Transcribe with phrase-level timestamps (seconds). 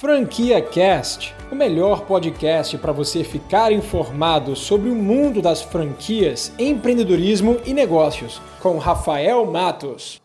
[0.00, 7.58] Franquia Cast, o melhor podcast para você ficar informado sobre o mundo das franquias, empreendedorismo
[7.66, 10.18] e negócios, com Rafael Matos.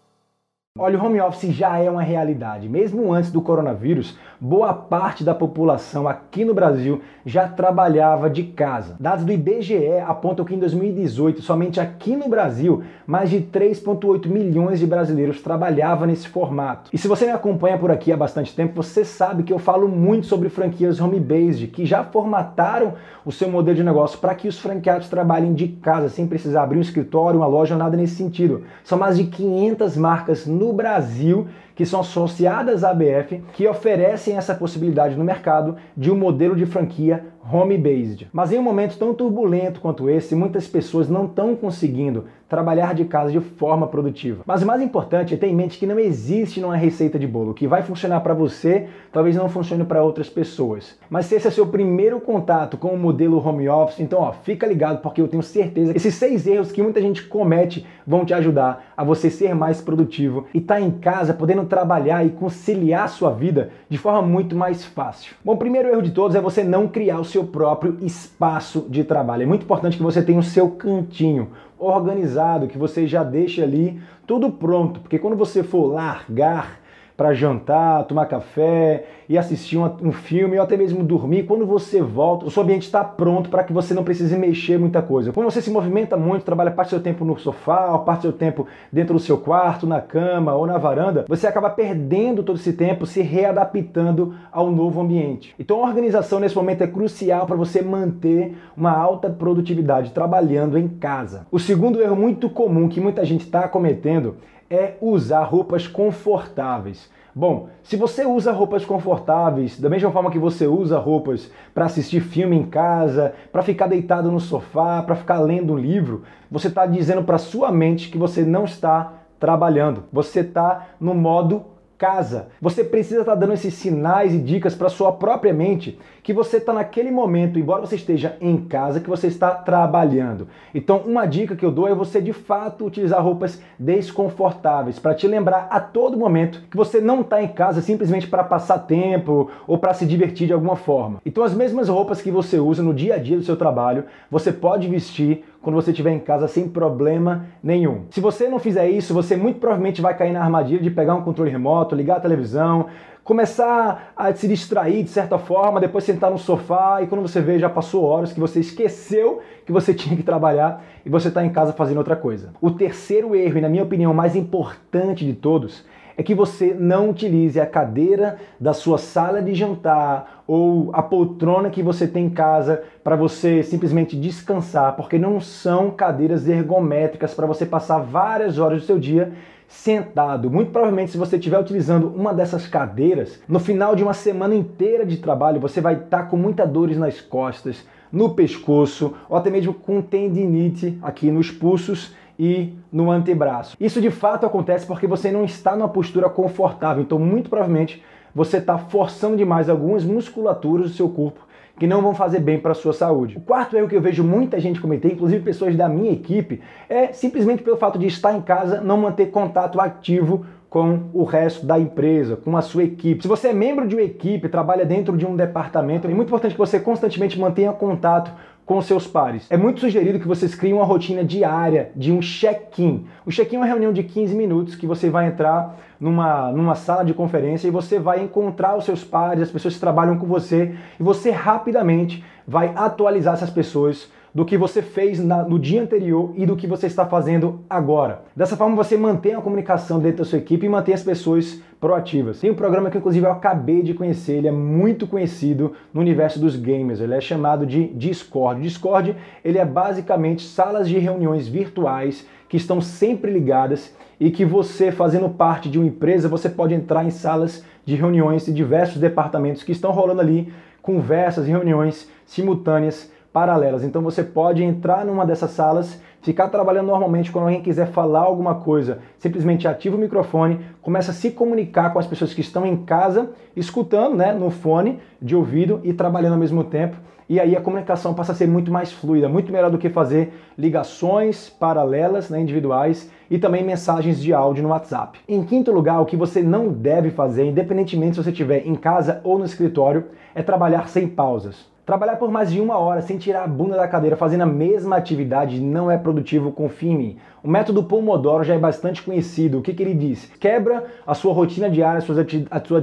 [0.80, 2.70] Olha, o home office já é uma realidade.
[2.70, 8.96] Mesmo antes do coronavírus, boa parte da população aqui no Brasil já trabalhava de casa.
[9.00, 14.80] Dados do IBGE apontam que em 2018, somente aqui no Brasil, mais de 3,8 milhões
[14.80, 16.92] de brasileiros trabalhavam nesse formato.
[16.94, 19.88] E se você me acompanha por aqui há bastante tempo, você sabe que eu falo
[19.88, 22.94] muito sobre franquias home-based, que já formataram
[23.26, 26.78] o seu modelo de negócio para que os franqueados trabalhem de casa, sem precisar abrir
[26.78, 28.62] um escritório, uma loja nada nesse sentido.
[28.84, 34.56] São mais de 500 marcas no Brasil que são associadas à ABF que oferecem essa
[34.56, 38.28] possibilidade no mercado de um modelo de franquia home-based.
[38.34, 43.06] Mas em um momento tão turbulento quanto esse, muitas pessoas não estão conseguindo trabalhar de
[43.06, 44.44] casa de forma produtiva.
[44.46, 47.52] Mas o mais importante é ter em mente que não existe uma receita de bolo.
[47.52, 50.98] O que vai funcionar para você, talvez não funcione para outras pessoas.
[51.10, 54.68] Mas se esse é seu primeiro contato com o modelo home office, então ó, fica
[54.68, 58.34] ligado porque eu tenho certeza que esses seis erros que muita gente comete vão te
[58.34, 63.10] ajudar a você ser mais produtivo e estar tá em casa podendo trabalhar e conciliar
[63.10, 65.36] sua vida de forma muito mais fácil.
[65.44, 69.04] Bom, o primeiro erro de todos é você não criar o seu próprio espaço de
[69.04, 69.44] trabalho.
[69.44, 74.02] É muito importante que você tenha o seu cantinho organizado, que você já deixe ali
[74.26, 76.80] tudo pronto, porque quando você for largar
[77.18, 81.44] para jantar, tomar café e assistir um, filme ou até mesmo dormir.
[81.44, 85.02] Quando você volta, o seu ambiente está pronto para que você não precise mexer muita
[85.02, 85.32] coisa.
[85.32, 88.34] Quando você se movimenta muito, trabalha parte do seu tempo no sofá, parte do seu
[88.34, 92.74] tempo dentro do seu quarto, na cama ou na varanda, você acaba perdendo todo esse
[92.74, 95.56] tempo se readaptando ao novo ambiente.
[95.58, 100.88] Então a organização nesse momento é crucial para você manter uma alta produtividade trabalhando em
[100.88, 101.48] casa.
[101.52, 104.36] O segundo erro muito comum que muita gente está cometendo
[104.70, 107.10] é usar roupas confortáveis.
[107.34, 112.22] Bom, se você usa roupas confortáveis, da mesma forma que você usa roupas para assistir
[112.22, 116.86] filme em casa, para ficar deitado no sofá, para ficar lendo um livro, você está
[116.86, 120.06] dizendo para sua mente que você não está trabalhando.
[120.14, 121.66] Você está no modo
[121.98, 122.48] casa.
[122.62, 126.58] Você precisa estar tá dando esses sinais e dicas para sua própria mente que você
[126.58, 130.48] está naquele momento, embora você esteja em casa, que você está trabalhando.
[130.74, 135.28] Então, uma dica que eu dou é você de fato utilizar roupas desconfortáveis para te
[135.28, 139.78] lembrar a todo momento que você não está em casa simplesmente para passar tempo ou
[139.78, 141.22] para se divertir de alguma forma.
[141.24, 144.52] Então, as mesmas roupas que você usa no dia a dia do seu trabalho, você
[144.52, 148.04] pode vestir quando você estiver em casa sem problema nenhum.
[148.12, 151.24] Se você não fizer isso, você muito provavelmente vai cair na armadilha de pegar um
[151.24, 152.86] controle remoto, ligar a televisão,
[153.24, 157.58] começar a se distrair de certa forma, depois sentar no sofá e quando você vê
[157.58, 161.50] já passou horas que você esqueceu que você tinha que trabalhar e você está em
[161.50, 162.54] casa fazendo outra coisa.
[162.62, 165.84] O terceiro erro, e na minha opinião mais importante de todos,
[166.18, 171.70] é que você não utilize a cadeira da sua sala de jantar ou a poltrona
[171.70, 177.46] que você tem em casa para você simplesmente descansar, porque não são cadeiras ergométricas para
[177.46, 179.34] você passar várias horas do seu dia
[179.68, 180.50] sentado.
[180.50, 185.06] Muito provavelmente, se você estiver utilizando uma dessas cadeiras, no final de uma semana inteira
[185.06, 189.50] de trabalho, você vai estar tá com muitas dores nas costas, no pescoço, ou até
[189.50, 193.76] mesmo com tendinite aqui nos pulsos e no antebraço.
[193.80, 198.04] Isso de fato acontece porque você não está numa postura confortável, então muito provavelmente
[198.34, 201.46] você está forçando demais algumas musculaturas do seu corpo
[201.78, 203.38] que não vão fazer bem para a sua saúde.
[203.38, 207.12] O quarto erro que eu vejo muita gente cometer, inclusive pessoas da minha equipe, é
[207.12, 211.80] simplesmente pelo fato de estar em casa não manter contato ativo com o resto da
[211.80, 213.22] empresa, com a sua equipe.
[213.22, 216.52] Se você é membro de uma equipe, trabalha dentro de um departamento, é muito importante
[216.52, 218.30] que você constantemente mantenha contato
[218.66, 219.50] com seus pares.
[219.50, 223.08] É muito sugerido que vocês criem uma rotina diária de um check-in.
[223.26, 227.06] O check-in é uma reunião de 15 minutos que você vai entrar numa, numa sala
[227.06, 230.76] de conferência e você vai encontrar os seus pares, as pessoas que trabalham com você,
[231.00, 236.34] e você rapidamente vai atualizar essas pessoas do que você fez na, no dia anterior
[236.36, 238.24] e do que você está fazendo agora.
[238.36, 242.42] Dessa forma, você mantém a comunicação dentro da sua equipe e mantém as pessoas proativas.
[242.42, 246.38] Tem um programa que, inclusive, eu acabei de conhecer, ele é muito conhecido no universo
[246.38, 248.62] dos gamers, ele é chamado de Discord.
[248.62, 254.92] Discord, ele é basicamente salas de reuniões virtuais que estão sempre ligadas e que você,
[254.92, 259.64] fazendo parte de uma empresa, você pode entrar em salas de reuniões de diversos departamentos
[259.64, 263.84] que estão rolando ali conversas e reuniões simultâneas paralelas.
[263.84, 268.56] Então você pode entrar numa dessas salas, ficar trabalhando normalmente quando alguém quiser falar alguma
[268.56, 272.78] coisa, simplesmente ativa o microfone, começa a se comunicar com as pessoas que estão em
[272.78, 276.96] casa, escutando, né, no fone de ouvido e trabalhando ao mesmo tempo.
[277.28, 280.32] E aí a comunicação passa a ser muito mais fluida, muito melhor do que fazer
[280.58, 285.20] ligações paralelas, né, individuais e também mensagens de áudio no WhatsApp.
[285.28, 289.20] Em quinto lugar, o que você não deve fazer, independentemente se você estiver em casa
[289.26, 291.75] ou no escritório, é trabalhar sem pausas.
[291.86, 294.96] Trabalhar por mais de uma hora sem tirar a bunda da cadeira fazendo a mesma
[294.96, 296.52] atividade não é produtivo,
[296.82, 297.18] mim.
[297.44, 299.60] O método Pomodoro já é bastante conhecido.
[299.60, 300.26] O que, que ele diz?
[300.40, 302.18] Quebra a sua rotina diária, as suas,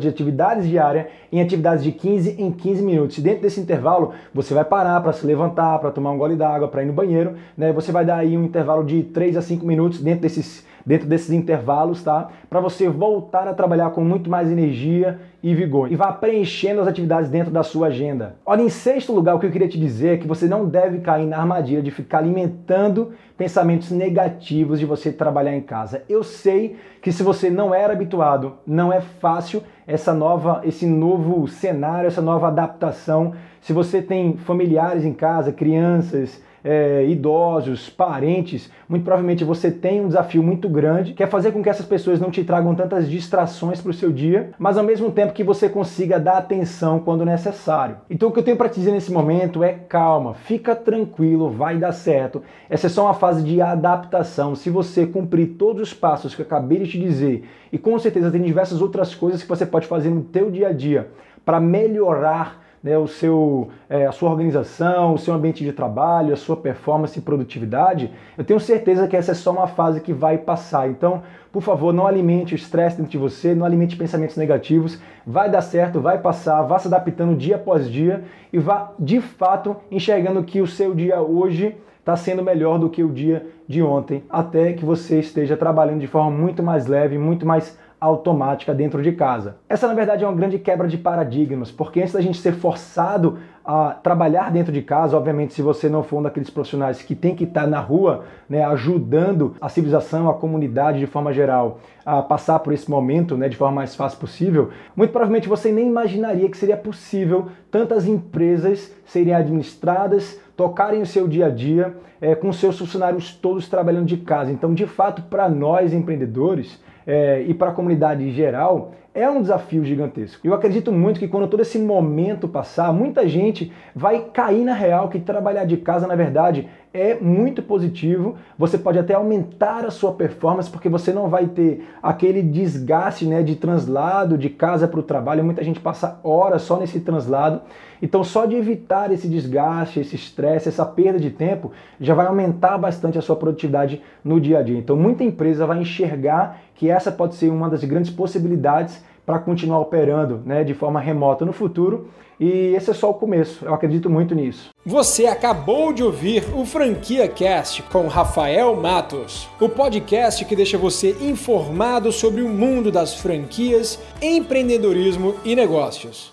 [0.07, 3.19] atividades diárias em atividades de 15 em 15 minutos.
[3.19, 6.69] E dentro desse intervalo, você vai parar para se levantar, para tomar um gole d'água,
[6.69, 7.35] para ir no banheiro.
[7.59, 7.73] Né?
[7.73, 11.31] Você vai dar aí um intervalo de 3 a 5 minutos dentro desses dentro desses
[11.31, 12.29] intervalos, tá?
[12.49, 15.91] Para você voltar a trabalhar com muito mais energia e vigor.
[15.91, 18.37] E vá preenchendo as atividades dentro da sua agenda.
[18.47, 21.01] Olha, em sexto lugar, o que eu queria te dizer é que você não deve
[21.01, 26.03] cair na armadilha de ficar alimentando pensamentos negativos de você trabalhar em casa.
[26.09, 31.49] Eu sei que se você não era habituado, não é fácil essa nova, esse novo
[31.49, 33.33] cenário, essa nova adaptação.
[33.61, 40.09] Se você tem familiares em casa, crianças, é, idosos, parentes, muito provavelmente você tem um
[40.09, 43.81] desafio muito grande, que é fazer com que essas pessoas não te tragam tantas distrações
[43.81, 47.97] para o seu dia, mas ao mesmo tempo que você consiga dar atenção quando necessário.
[48.09, 51.79] Então o que eu tenho para te dizer nesse momento é calma, fica tranquilo, vai
[51.79, 52.43] dar certo.
[52.69, 54.55] Essa é só uma fase de adaptação.
[54.55, 58.31] Se você cumprir todos os passos que eu acabei de te dizer, e com certeza
[58.31, 61.11] tem diversas outras coisas que você pode fazer no teu dia a dia
[61.45, 66.37] para melhorar né, o seu, é, a sua organização, o seu ambiente de trabalho, a
[66.37, 70.37] sua performance e produtividade, eu tenho certeza que essa é só uma fase que vai
[70.37, 70.89] passar.
[70.89, 75.01] Então, por favor, não alimente o estresse dentro de você, não alimente pensamentos negativos.
[75.25, 79.77] Vai dar certo, vai passar, vá se adaptando dia após dia e vá de fato
[79.91, 84.25] enxergando que o seu dia hoje está sendo melhor do que o dia de ontem,
[84.29, 89.13] até que você esteja trabalhando de forma muito mais leve, muito mais automática dentro de
[89.13, 89.59] casa.
[89.69, 93.39] Essa, na verdade, é uma grande quebra de paradigmas, porque antes da gente ser forçado
[93.65, 97.35] a trabalhar dentro de casa, obviamente, se você não for um daqueles profissionais que tem
[97.35, 102.59] que estar na rua, né, ajudando a civilização, a comunidade de forma geral a passar
[102.59, 106.57] por esse momento né, de forma mais fácil possível, muito provavelmente você nem imaginaria que
[106.57, 112.79] seria possível tantas empresas serem administradas, tocarem o seu dia a dia, é, com seus
[112.79, 114.51] funcionários todos trabalhando de casa.
[114.51, 119.43] Então, de fato, para nós empreendedores, é, e para a comunidade em geral, é um
[119.43, 120.47] desafio gigantesco.
[120.47, 125.09] Eu acredito muito que quando todo esse momento passar, muita gente vai cair na real
[125.09, 128.37] que trabalhar de casa, na verdade, é muito positivo.
[128.59, 133.43] Você pode até aumentar a sua performance porque você não vai ter aquele desgaste né,
[133.43, 135.45] de translado de casa para o trabalho.
[135.45, 137.63] Muita gente passa horas só nesse translado.
[138.03, 142.77] Então, só de evitar esse desgaste, esse estresse, essa perda de tempo, já vai aumentar
[142.77, 144.77] bastante a sua produtividade no dia a dia.
[144.77, 149.81] Então, muita empresa vai enxergar que essa pode ser uma das grandes possibilidades para continuar
[149.81, 152.09] operando né, de forma remota no futuro.
[152.41, 154.71] E esse é só o começo, eu acredito muito nisso.
[154.85, 161.17] Você acabou de ouvir o Franquia Cast com Rafael Matos, o podcast que deixa você
[161.21, 166.33] informado sobre o mundo das franquias, empreendedorismo e negócios.